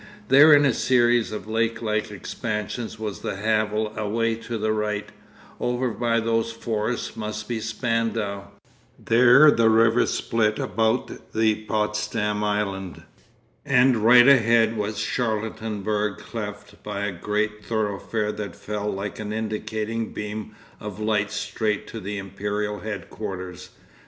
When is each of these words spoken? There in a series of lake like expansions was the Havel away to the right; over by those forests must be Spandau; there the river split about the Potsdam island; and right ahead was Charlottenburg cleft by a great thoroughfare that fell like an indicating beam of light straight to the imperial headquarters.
There 0.29 0.51
in 0.51 0.65
a 0.65 0.73
series 0.73 1.31
of 1.31 1.45
lake 1.45 1.79
like 1.79 2.09
expansions 2.09 2.97
was 2.97 3.19
the 3.19 3.35
Havel 3.35 3.95
away 3.95 4.33
to 4.33 4.57
the 4.57 4.71
right; 4.71 5.07
over 5.59 5.91
by 5.91 6.19
those 6.19 6.51
forests 6.51 7.15
must 7.15 7.47
be 7.47 7.59
Spandau; 7.59 8.45
there 8.97 9.51
the 9.51 9.69
river 9.69 10.07
split 10.07 10.57
about 10.57 11.33
the 11.33 11.65
Potsdam 11.65 12.43
island; 12.43 13.03
and 13.63 13.97
right 13.97 14.27
ahead 14.27 14.75
was 14.75 14.97
Charlottenburg 14.97 16.17
cleft 16.17 16.81
by 16.81 17.05
a 17.05 17.11
great 17.11 17.63
thoroughfare 17.63 18.31
that 18.31 18.55
fell 18.55 18.91
like 18.91 19.19
an 19.19 19.31
indicating 19.31 20.13
beam 20.13 20.55
of 20.79 20.99
light 20.99 21.29
straight 21.29 21.85
to 21.89 21.99
the 21.99 22.17
imperial 22.17 22.79
headquarters. 22.79 23.69